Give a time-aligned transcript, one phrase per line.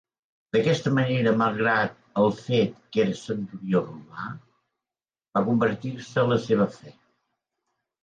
[0.55, 1.93] D'aquesta manera, malgrat
[2.23, 4.29] el fet que era centurió romà,
[5.41, 7.01] va convertir-se a la seva fe.